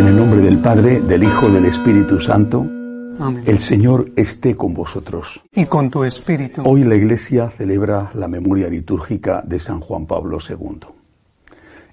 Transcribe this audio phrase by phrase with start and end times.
[0.00, 3.44] En el nombre del Padre, del Hijo, del Espíritu Santo, Amén.
[3.44, 5.42] el Señor esté con vosotros.
[5.52, 6.62] Y con tu espíritu.
[6.64, 10.86] Hoy la Iglesia celebra la memoria litúrgica de San Juan Pablo II,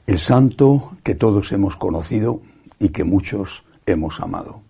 [0.05, 2.39] el santo que todos hemos conocido
[2.79, 4.61] y que muchos hemos amado.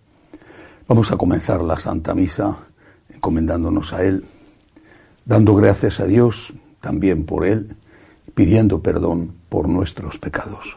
[0.88, 2.56] Vamos a comenzar la Santa Misa
[3.14, 4.24] encomendándonos a Él,
[5.24, 7.76] dando gracias a Dios también por Él,
[8.34, 10.76] pidiendo perdón por nuestros pecados.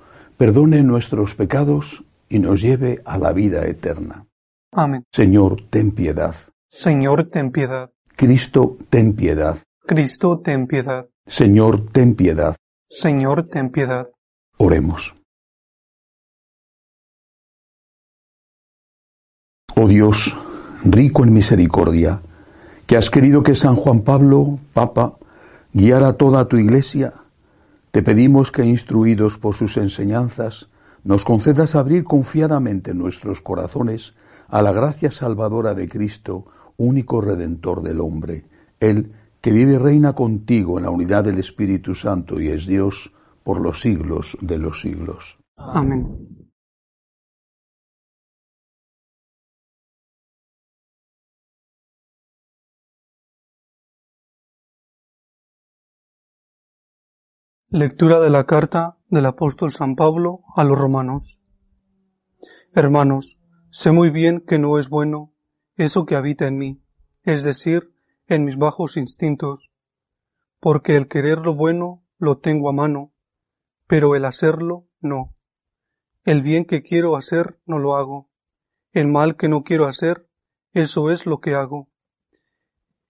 [0.41, 4.25] perdone nuestros pecados y nos lleve a la vida eterna.
[4.71, 5.03] Amén.
[5.11, 6.33] Señor, ten piedad.
[6.67, 7.91] Señor, ten piedad.
[8.15, 9.59] Cristo, ten piedad.
[9.85, 11.07] Cristo, ten piedad.
[11.27, 12.55] Señor, ten piedad.
[12.89, 14.09] Señor, ten piedad.
[14.57, 15.13] Oremos.
[19.75, 20.35] Oh Dios,
[20.83, 22.19] rico en misericordia,
[22.87, 25.19] que has querido que San Juan Pablo, Papa,
[25.71, 27.13] guiara toda tu iglesia,
[27.91, 30.69] te pedimos que, instruidos por sus enseñanzas,
[31.03, 34.13] nos concedas abrir confiadamente nuestros corazones
[34.47, 36.45] a la gracia salvadora de Cristo,
[36.77, 38.45] único redentor del hombre,
[38.79, 43.11] Él que vive y reina contigo en la unidad del Espíritu Santo y es Dios
[43.43, 45.37] por los siglos de los siglos.
[45.57, 46.40] Amén.
[57.73, 61.39] Lectura de la carta del apóstol San Pablo a los romanos.
[62.73, 63.39] Hermanos,
[63.69, 65.33] sé muy bien que no es bueno
[65.77, 66.83] eso que habita en mí,
[67.23, 67.93] es decir,
[68.27, 69.71] en mis bajos instintos,
[70.59, 73.13] porque el querer lo bueno lo tengo a mano,
[73.87, 75.37] pero el hacerlo no.
[76.25, 78.29] El bien que quiero hacer no lo hago,
[78.91, 80.27] el mal que no quiero hacer,
[80.73, 81.89] eso es lo que hago.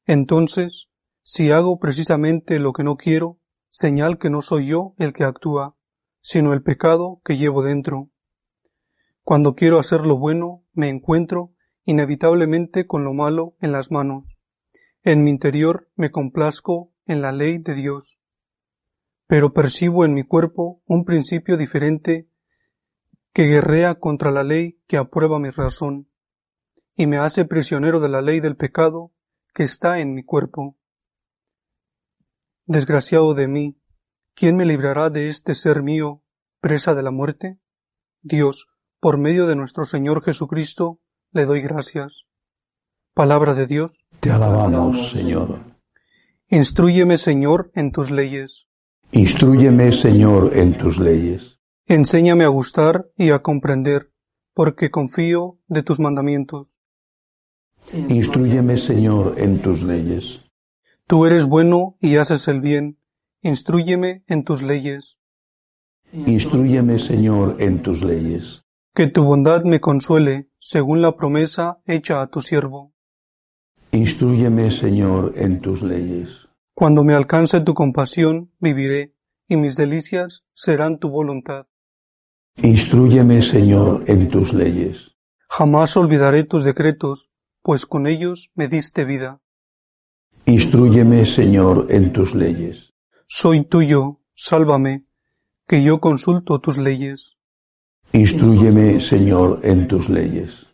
[0.06, 0.92] Entonces,
[1.24, 3.41] si hago precisamente lo que no quiero,
[3.72, 5.76] señal que no soy yo el que actúa,
[6.20, 8.10] sino el pecado que llevo dentro.
[9.24, 11.54] Cuando quiero hacer lo bueno, me encuentro
[11.86, 14.38] inevitablemente con lo malo en las manos.
[15.04, 18.20] En mi interior me complazco en la ley de Dios.
[19.26, 22.30] Pero percibo en mi cuerpo un principio diferente
[23.34, 26.10] que guerrea contra la ley que aprueba mi razón,
[26.94, 29.14] y me hace prisionero de la ley del pecado
[29.54, 30.78] que está en mi cuerpo.
[32.66, 33.78] Desgraciado de mí,
[34.36, 36.24] ¿quién me librará de este ser mío,
[36.60, 37.60] presa de la muerte?
[38.22, 38.68] Dios,
[39.00, 41.00] por medio de nuestro Señor Jesucristo,
[41.32, 42.26] le doy gracias.
[43.14, 44.06] Palabra de Dios.
[44.20, 45.60] Te alabamos, Señor.
[46.50, 48.68] Instrúyeme, Señor, en tus leyes.
[49.12, 51.60] Instrúyeme, Señor, en tus leyes.
[51.88, 54.12] Enséñame a gustar y a comprender,
[54.54, 56.80] porque confío de tus mandamientos.
[57.92, 60.51] Instrúyeme, Señor, en tus leyes.
[61.12, 62.98] Tú eres bueno y haces el bien.
[63.42, 65.20] Instrúyeme en tus leyes.
[66.14, 68.64] Instrúyeme, Señor, en tus leyes.
[68.96, 72.94] Que tu bondad me consuele, según la promesa hecha a tu siervo.
[73.92, 76.48] Instrúyeme, Señor, en tus leyes.
[76.74, 79.14] Cuando me alcance tu compasión, viviré,
[79.50, 81.68] y mis delicias serán tu voluntad.
[82.56, 85.18] Instrúyeme, Señor, en tus leyes.
[85.50, 87.30] Jamás olvidaré tus decretos,
[87.62, 89.42] pues con ellos me diste vida.
[90.46, 92.94] Instrúyeme, Señor, en tus leyes.
[93.28, 95.06] Soy tuyo, sálvame,
[95.68, 97.38] que yo consulto tus leyes.
[98.12, 100.68] Instrúyeme, Señor, en tus leyes.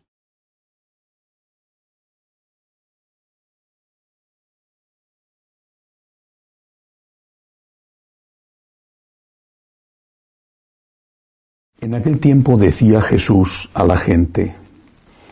[11.80, 14.56] En aquel tiempo decía Jesús a la gente,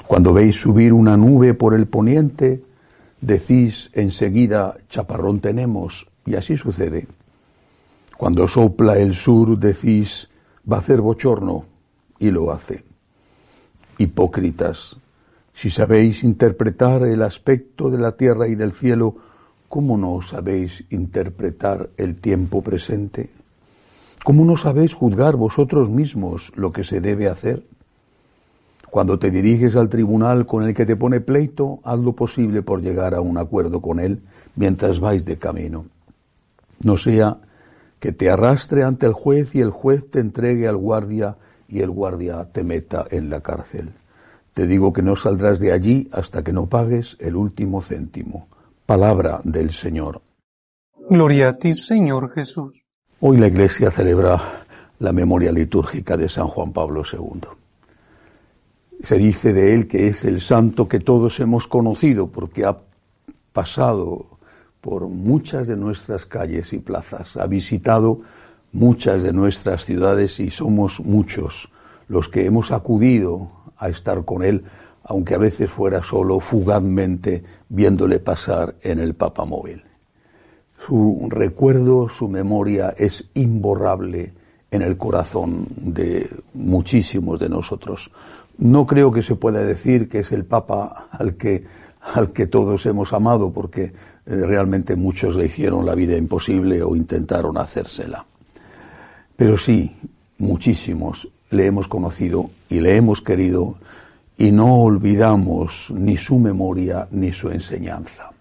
[0.05, 2.61] cuando veis subir una nube por el poniente,
[3.25, 7.07] decís enseguida, chaparrón tenemos, y así sucede.
[8.17, 10.29] Cuando sopla el sur, decís,
[10.71, 11.65] va a hacer bochorno,
[12.19, 12.83] y lo hace.
[13.97, 14.97] Hipócritas,
[15.53, 19.15] si sabéis interpretar el aspecto de la tierra y del cielo,
[19.69, 23.29] ¿cómo no sabéis interpretar el tiempo presente?
[24.23, 27.63] ¿Cómo no sabéis juzgar vosotros mismos lo que se debe hacer?
[28.95, 32.81] Cuando te diriges al tribunal con el que te pone pleito, haz lo posible por
[32.81, 34.21] llegar a un acuerdo con él
[34.55, 35.87] mientras vais de camino.
[36.81, 37.39] No sea
[37.99, 41.35] que te arrastre ante el juez y el juez te entregue al guardia
[41.67, 43.91] y el guardia te meta en la cárcel.
[44.53, 48.47] Te digo que no saldrás de allí hasta que no pagues el último céntimo.
[48.85, 50.21] Palabra del Señor.
[51.09, 52.81] Gloria a ti, Señor Jesús.
[53.19, 54.39] Hoy la Iglesia celebra
[54.99, 57.64] la memoria litúrgica de San Juan Pablo II.
[59.01, 62.77] Se dice de él que es el santo que todos hemos conocido porque ha
[63.53, 64.25] pasado
[64.81, 68.21] por muchas de nuestras calles y plazas, ha visitado
[68.71, 71.71] muchas de nuestras ciudades y somos muchos
[72.07, 74.63] los que hemos acudido a estar con él,
[75.03, 79.83] aunque a veces fuera solo fugazmente viéndole pasar en el papamóvil.
[80.85, 84.33] Su recuerdo, su memoria es imborrable
[84.75, 88.11] en el corazón de muchísimos de nosotros.
[88.57, 91.63] No creo que se pueda decir que es el Papa al que,
[92.01, 93.91] al que todos hemos amado, porque eh,
[94.25, 98.25] realmente muchos le hicieron la vida imposible o intentaron hacérsela.
[99.35, 99.95] Pero sí,
[100.37, 103.75] muchísimos le hemos conocido y le hemos querido
[104.37, 108.34] y no olvidamos ni su memoria ni su enseñanza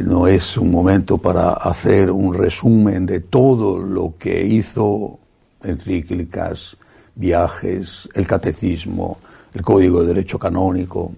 [0.00, 5.18] no es un momento para hacer un resumen de todo lo que hizo
[5.62, 6.76] encíclicas,
[7.14, 9.18] viajes, el catecismo,
[9.52, 11.12] el código de derecho canónico,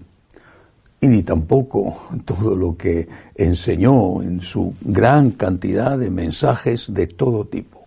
[0.99, 7.45] y ni tampoco todo lo que enseñó en su gran cantidad de mensajes de todo
[7.45, 7.85] tipo.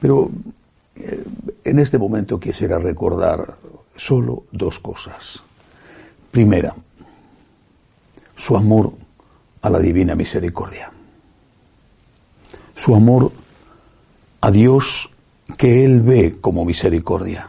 [0.00, 0.30] Pero
[0.96, 1.22] eh,
[1.64, 3.54] en este momento quisiera recordar
[3.96, 5.42] solo dos cosas.
[6.30, 6.74] Primera,
[8.34, 8.94] su amor
[9.62, 10.90] a la divina misericordia.
[12.76, 13.30] Su amor
[14.40, 15.08] a Dios
[15.56, 17.48] que Él ve como misericordia.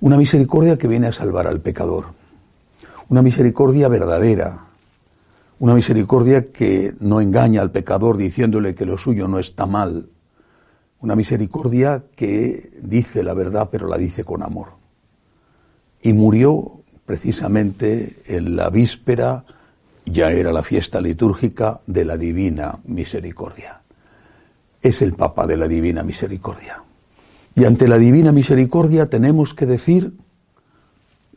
[0.00, 2.06] Una misericordia que viene a salvar al pecador.
[3.08, 4.66] Una misericordia verdadera.
[5.58, 10.10] Una misericordia que no engaña al pecador diciéndole que lo suyo no está mal.
[11.00, 14.68] Una misericordia que dice la verdad pero la dice con amor.
[16.02, 19.44] Y murió precisamente en la víspera
[20.06, 23.80] ya era la fiesta litúrgica de la Divina Misericordia.
[24.80, 26.82] Es el Papa de la Divina Misericordia.
[27.54, 30.12] Y ante la Divina Misericordia tenemos que decir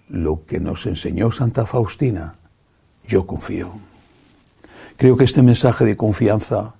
[0.10, 2.36] lo que nos enseñó Santa Faustina.
[3.07, 3.71] Yo confío.
[4.98, 6.75] Creo que este mensaje de confianza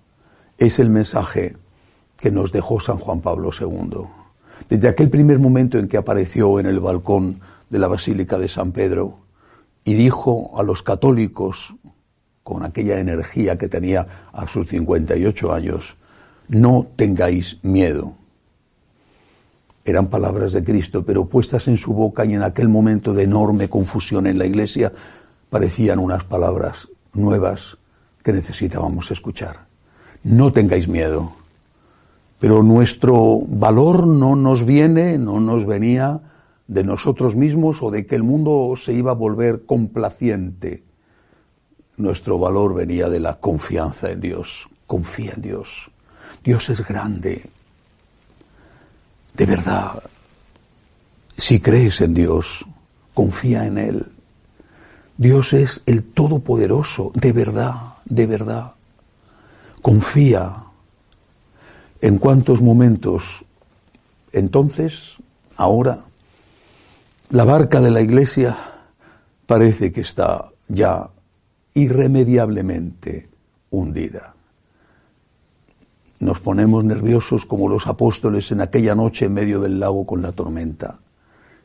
[0.58, 1.56] es el mensaje
[2.18, 4.06] que nos dejó San Juan Pablo II.
[4.68, 7.40] Desde aquel primer momento en que apareció en el balcón
[7.70, 9.20] de la Basílica de San Pedro,
[9.84, 11.76] y dijo a los católicos,
[12.44, 15.96] con aquella energía que tenía a sus 58 años,
[16.48, 18.14] no tengáis miedo.
[19.86, 23.70] Eran palabras de Cristo, pero puestas en su boca y en aquel momento de enorme
[23.70, 24.92] confusión en la iglesia,
[25.50, 27.78] parecían unas palabras nuevas
[28.24, 29.66] que necesitábamos escuchar.
[30.24, 31.32] No tengáis miedo.
[32.40, 36.20] Pero nuestro valor no nos viene, no nos venía
[36.70, 40.84] de nosotros mismos o de que el mundo se iba a volver complaciente.
[41.98, 44.70] Nuestro valor venía de la confianza en Dios.
[44.86, 45.90] Confía en Dios.
[46.44, 47.44] Dios es grande.
[49.36, 50.04] De verdad,
[51.36, 52.64] si crees en Dios,
[53.16, 54.06] confía en Él.
[55.18, 57.74] Dios es el Todopoderoso, de verdad,
[58.06, 58.74] de verdad.
[59.82, 60.54] Confía.
[62.00, 63.44] ¿En cuántos momentos?
[64.32, 65.16] Entonces,
[65.58, 66.04] ahora,
[67.30, 68.58] la barca de la Iglesia
[69.46, 71.10] parece que está ya
[71.76, 73.30] irremediablemente
[73.70, 74.34] hundida.
[76.20, 80.32] Nos ponemos nerviosos como los apóstoles en aquella noche en medio del lago con la
[80.32, 81.00] tormenta.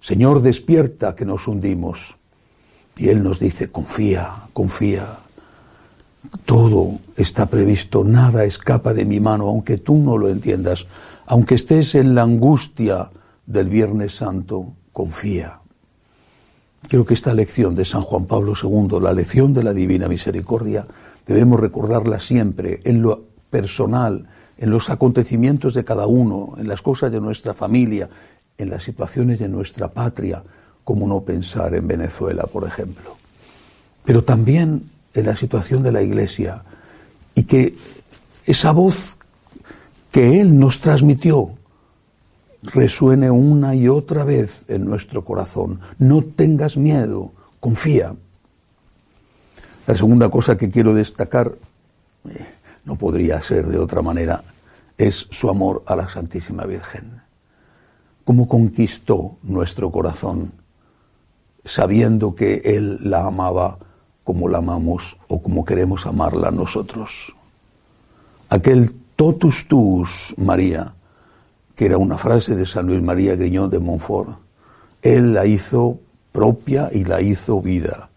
[0.01, 2.17] Señor, despierta que nos hundimos.
[2.97, 5.07] Y Él nos dice, confía, confía.
[6.45, 10.87] Todo está previsto, nada escapa de mi mano, aunque tú no lo entiendas,
[11.27, 13.11] aunque estés en la angustia
[13.47, 15.59] del Viernes Santo, confía.
[16.89, 20.87] Creo que esta lección de San Juan Pablo II, la lección de la Divina Misericordia,
[21.27, 27.11] debemos recordarla siempre en lo personal en los acontecimientos de cada uno, en las cosas
[27.11, 28.09] de nuestra familia,
[28.57, 30.43] en las situaciones de nuestra patria,
[30.85, 33.17] como no pensar en Venezuela, por ejemplo.
[34.05, 36.63] Pero también en la situación de la Iglesia
[37.35, 37.77] y que
[38.47, 39.19] esa voz
[40.13, 41.51] que Él nos transmitió
[42.65, 45.81] resuene una y otra vez en nuestro corazón.
[45.99, 48.15] No tengas miedo, confía.
[49.87, 51.55] La segunda cosa que quiero destacar,
[52.29, 52.47] eh,
[52.85, 54.43] no podría ser de otra manera,
[54.97, 57.21] es su amor a la Santísima Virgen.
[58.25, 60.53] Cómo conquistó nuestro corazón,
[61.65, 63.79] sabiendo que Él la amaba
[64.25, 67.35] como la amamos o como queremos amarla nosotros.
[68.49, 70.95] Aquel totus tuus, María,
[71.75, 74.39] que era una frase de San Luis María Griñón de Montfort,
[75.03, 75.99] Él la hizo
[76.33, 78.11] propia y la hizo vida.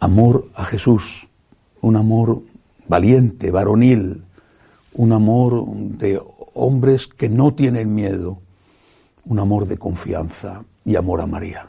[0.00, 1.28] Amor a Jesús,
[1.80, 2.42] un amor
[2.88, 4.22] valiente, varonil,
[4.94, 6.20] un amor de
[6.54, 8.38] hombres que no tienen miedo,
[9.24, 11.68] un amor de confianza y amor a María.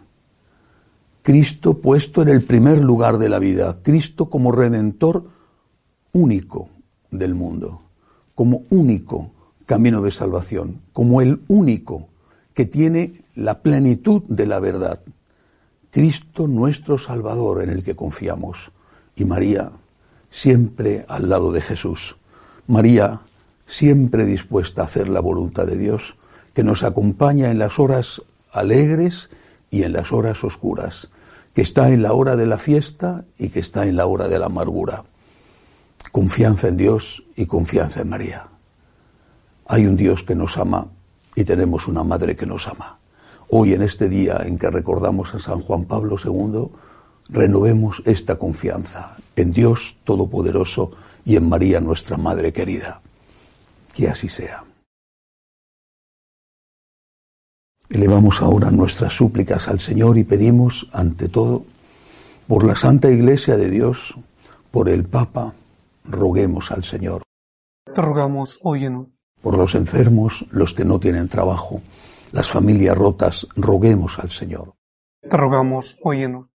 [1.22, 5.24] Cristo puesto en el primer lugar de la vida, Cristo como redentor
[6.12, 6.70] único
[7.12, 7.82] del mundo,
[8.36, 9.32] como único
[9.74, 12.08] camino de salvación, como el único
[12.54, 15.00] que tiene la plenitud de la verdad.
[15.90, 18.72] Cristo nuestro Salvador en el que confiamos
[19.16, 19.72] y María
[20.30, 22.18] siempre al lado de Jesús.
[22.68, 23.22] María
[23.66, 26.18] siempre dispuesta a hacer la voluntad de Dios,
[26.54, 29.32] que nos acompaña en las horas alegres
[29.72, 31.08] y en las horas oscuras,
[31.56, 34.38] que está en la hora de la fiesta y que está en la hora de
[34.38, 35.04] la amargura.
[36.12, 38.54] Confianza en Dios y confianza en María.
[39.68, 40.88] Hay un Dios que nos ama
[41.36, 42.98] y tenemos una madre que nos ama.
[43.50, 46.70] Hoy, en este día en que recordamos a San Juan Pablo II,
[47.30, 50.92] renovemos esta confianza en Dios Todopoderoso
[51.26, 53.02] y en María nuestra Madre querida.
[53.94, 54.64] Que así sea.
[57.90, 61.64] Elevamos ahora nuestras súplicas al Señor y pedimos, ante todo,
[62.48, 64.16] por la Santa Iglesia de Dios,
[64.72, 65.54] por el Papa,
[66.06, 67.22] roguemos al Señor.
[67.94, 69.13] Te rogamos, óyenos.
[69.44, 71.82] Por los enfermos, los que no tienen trabajo,
[72.32, 74.74] las familias rotas, roguemos al Señor.
[75.22, 76.54] Te rogamos, óyenos.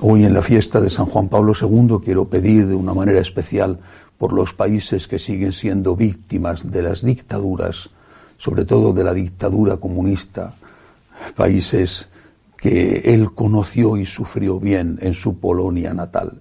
[0.00, 3.80] Hoy en la fiesta de San Juan Pablo II quiero pedir de una manera especial
[4.16, 7.90] por los países que siguen siendo víctimas de las dictaduras,
[8.38, 10.54] sobre todo de la dictadura comunista,
[11.34, 12.08] países
[12.56, 16.40] que él conoció y sufrió bien en su Polonia natal.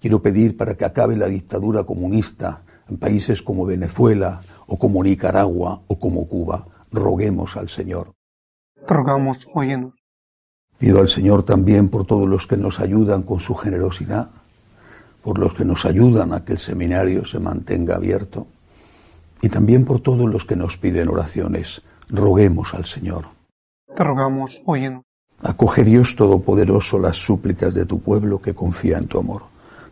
[0.00, 5.80] Quiero pedir para que acabe la dictadura comunista en países como Venezuela o como Nicaragua
[5.86, 6.66] o como Cuba.
[6.90, 8.12] Roguemos al Señor.
[8.86, 10.02] Rogamos, óyenos.
[10.78, 14.30] Pido al Señor también por todos los que nos ayudan con su generosidad,
[15.22, 18.46] por los que nos ayudan a que el seminario se mantenga abierto
[19.40, 21.82] y también por todos los que nos piden oraciones.
[22.08, 23.26] Roguemos al Señor.
[23.94, 25.02] Te rogamos, óyenos.
[25.42, 29.42] Acoge Dios Todopoderoso las súplicas de tu pueblo que confía en tu amor.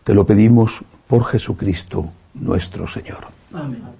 [0.05, 3.27] Te lo pedimos por Jesucristo nuestro Señor.
[3.53, 4.00] Amén.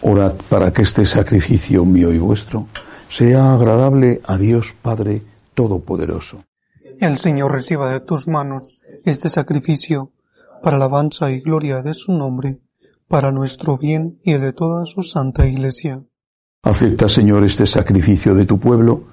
[0.00, 2.66] Orad para que este sacrificio mío y vuestro
[3.08, 5.22] sea agradable a Dios Padre
[5.54, 6.44] Todopoderoso.
[7.00, 10.12] El Señor reciba de tus manos este sacrificio
[10.62, 12.60] para alabanza y gloria de su nombre,
[13.08, 16.02] para nuestro bien y el de toda su santa Iglesia.
[16.62, 19.04] Acepta, Señor, este sacrificio de tu pueblo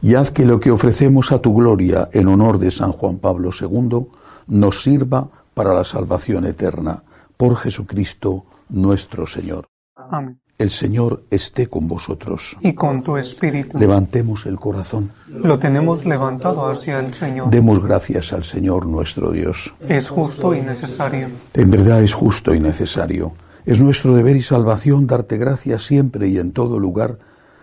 [0.00, 3.50] y haz que lo que ofrecemos a tu gloria en honor de San Juan Pablo
[3.58, 4.06] II
[4.48, 7.02] nos sirva para la salvación eterna.
[7.36, 9.71] Por Jesucristo nuestro Señor.
[10.12, 10.38] Amén.
[10.58, 12.56] El Señor esté con vosotros.
[12.60, 13.78] Y con tu espíritu.
[13.78, 15.10] Levantemos el corazón.
[15.26, 17.50] Lo tenemos levantado hacia el Señor.
[17.50, 19.74] Demos gracias al Señor nuestro Dios.
[19.88, 21.28] Es justo y necesario.
[21.54, 23.32] En verdad es justo y necesario.
[23.64, 27.18] Es nuestro deber y salvación darte gracias siempre y en todo lugar,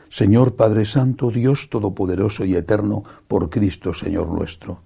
[0.10, 4.82] Señor Padre Santo, Dios Todopoderoso y Eterno, por Cristo Señor nuestro.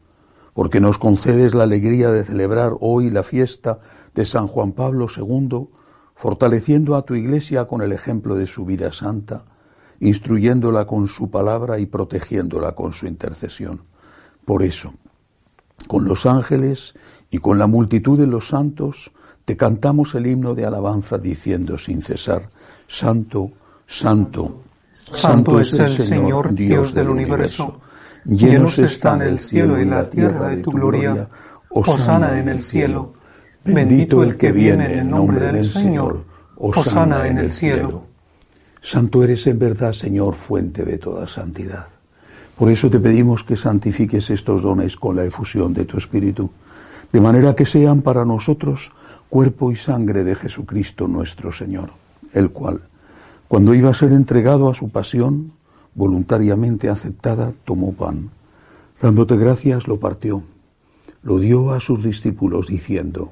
[0.53, 3.79] Porque nos concedes la alegría de celebrar hoy la fiesta
[4.13, 5.69] de San Juan Pablo II,
[6.15, 9.45] fortaleciendo a tu Iglesia con el ejemplo de su vida santa,
[9.99, 13.81] instruyéndola con su palabra y protegiéndola con su intercesión.
[14.45, 14.93] Por eso,
[15.87, 16.93] con los ángeles
[17.29, 19.11] y con la multitud de los santos,
[19.45, 22.49] te cantamos el himno de alabanza diciendo sin cesar,
[22.87, 23.51] Santo,
[23.85, 27.81] Santo, Santo es el Señor, Dios del universo.
[28.25, 31.27] Llenos están el cielo y la tierra de tu gloria.
[31.71, 33.13] Osana en el cielo.
[33.65, 36.25] Bendito el que viene en el nombre del Señor.
[36.57, 38.03] Osana en el cielo.
[38.81, 41.87] Santo eres en verdad, Señor, fuente de toda santidad.
[42.57, 46.49] Por eso te pedimos que santifiques estos dones con la efusión de tu Espíritu,
[47.11, 48.91] de manera que sean para nosotros
[49.29, 51.91] cuerpo y sangre de Jesucristo nuestro Señor,
[52.33, 52.81] el cual,
[53.47, 55.53] cuando iba a ser entregado a su pasión,
[55.95, 58.29] voluntariamente aceptada, tomó pan.
[59.01, 60.43] Dándote gracias, lo partió,
[61.23, 63.31] lo dio a sus discípulos, diciendo,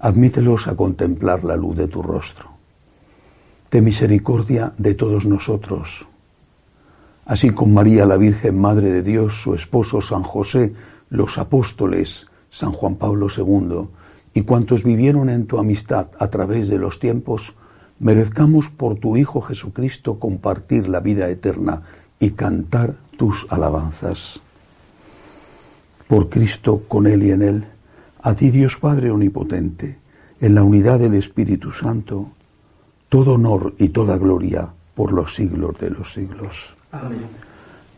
[0.00, 2.48] admítelos a contemplar la luz de tu rostro.
[3.70, 6.06] De misericordia de todos nosotros,
[7.26, 10.72] así con María la Virgen Madre de Dios, su esposo San José,
[11.10, 13.88] los apóstoles, San Juan Pablo II,
[14.34, 17.54] y cuantos vivieron en tu amistad a través de los tiempos,
[18.00, 21.82] merezcamos por tu Hijo Jesucristo compartir la vida eterna
[22.18, 24.40] y cantar tus alabanzas.
[26.08, 27.66] Por Cristo, con Él y en Él,
[28.22, 29.98] a ti Dios Padre Omnipotente,
[30.40, 32.30] en la unidad del Espíritu Santo,
[33.08, 36.76] todo honor y toda gloria por los siglos de los siglos.
[36.92, 37.20] Amén.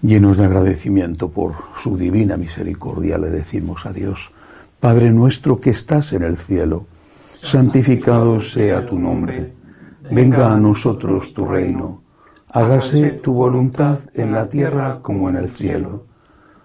[0.00, 4.30] Llenos de agradecimiento por su divina misericordia, le decimos a Dios,
[4.80, 6.86] Padre nuestro que estás en el cielo,
[7.28, 9.52] santificado sea tu nombre,
[10.10, 12.02] venga a nosotros tu reino,
[12.48, 16.06] hágase tu voluntad en la tierra como en el cielo.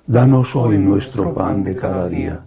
[0.08, 2.47] Danos hoy nuestro pan de cada día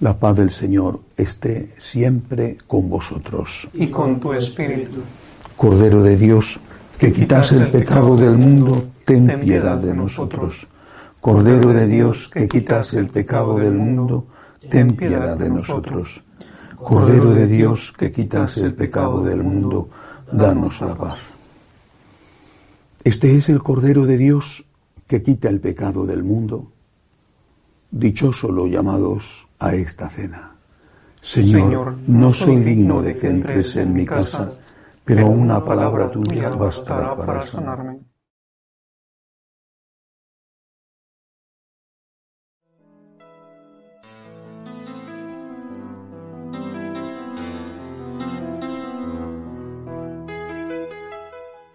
[0.00, 3.66] La paz del Señor esté siempre con vosotros.
[3.72, 5.00] Y con tu espíritu.
[5.56, 6.60] Cordero de Dios,
[6.98, 10.66] que quitas el pecado del mundo, ten piedad de nosotros.
[11.20, 14.26] Cordero de Dios, que quitas el pecado del mundo,
[14.68, 16.22] ten piedad de nosotros.
[16.76, 19.88] Cordero de Dios, que quitas el pecado del mundo,
[20.30, 21.30] danos la paz.
[23.02, 24.66] Este es el Cordero de Dios
[25.08, 26.70] que quita el pecado del mundo.
[27.90, 30.56] Dichoso los llamados a esta cena.
[31.20, 34.52] Señor, no soy digno de que entres en mi casa,
[35.04, 38.00] pero una palabra tuya bastará para sanarme.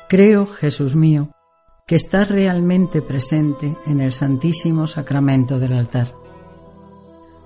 [0.08, 1.32] Creo, Jesús mío,
[1.88, 6.21] que estás realmente presente en el Santísimo Sacramento del altar.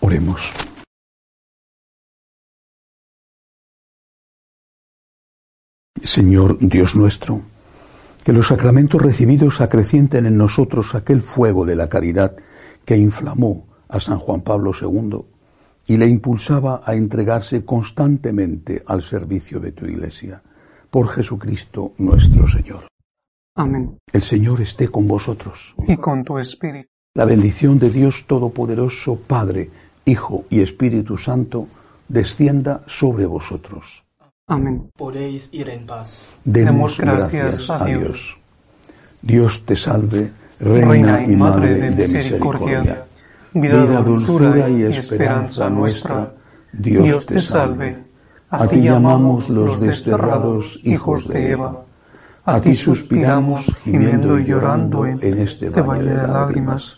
[0.00, 0.52] Oremos.
[6.02, 7.42] Señor Dios nuestro,
[8.24, 12.36] que los sacramentos recibidos acrecienten en nosotros aquel fuego de la caridad
[12.84, 15.20] que inflamó a San Juan Pablo II
[15.86, 20.42] y le impulsaba a entregarse constantemente al servicio de tu Iglesia.
[20.90, 22.86] Por Jesucristo nuestro Señor.
[23.56, 23.98] Amén.
[24.12, 25.74] El Señor esté con vosotros.
[25.86, 26.88] Y con tu espíritu.
[27.14, 29.70] La bendición de Dios Todopoderoso, Padre,
[30.08, 31.66] Hijo y Espíritu Santo,
[32.08, 34.04] descienda sobre vosotros.
[34.46, 34.90] Amén.
[34.96, 36.26] Podéis ir en paz.
[36.44, 38.38] Demos gracias, a Dios.
[39.20, 43.04] Dios te salve, Reina, y Madre de, misericordia,
[43.52, 46.32] vida, dulzura y esperanza nuestra.
[46.72, 47.98] Dios te salve.
[48.48, 51.82] A ti llamamos los desterrados hijos de Eva.
[52.46, 56.97] A ti suspiramos, gimiendo y llorando en este valle de lágrimas.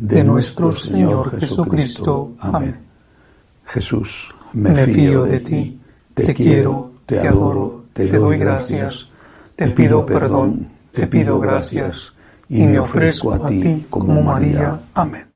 [0.00, 2.32] de nuestro Señor Jesucristo.
[2.40, 2.76] Amén.
[3.66, 5.80] Jesús, me fío de ti,
[6.14, 9.10] te quiero, te adoro, te doy gracias,
[9.54, 12.12] te pido perdón, te pido gracias
[12.48, 14.80] y me ofrezco a ti como María.
[14.94, 15.27] Amén.